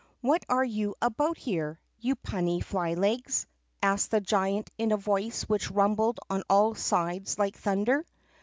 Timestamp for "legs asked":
2.95-4.09